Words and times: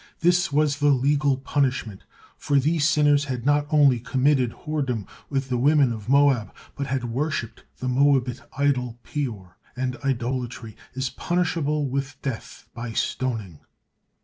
This 0.21 0.51
was 0.51 0.79
the 0.79 0.89
legal 0.89 1.37
punishment, 1.37 2.05
for 2.35 2.57
these 2.59 2.89
sinners 2.89 3.25
had 3.25 3.45
not 3.45 3.67
only 3.69 3.99
committed 3.99 4.51
whoredom 4.65 5.05
with 5.29 5.49
the 5.49 5.59
women 5.59 5.93
of 5.93 6.09
Moab, 6.09 6.51
but 6.75 6.87
had 6.87 7.03
worshipped 7.03 7.65
the 7.77 7.87
Moabit 7.87 8.41
idol 8.57 8.97
Peor; 9.03 9.57
and 9.75 9.97
idolatry 9.97 10.75
is 10.95 11.11
punishable 11.11 11.87
with 11.87 12.19
death 12.23 12.67
by 12.73 12.93
stoning. 12.93 13.59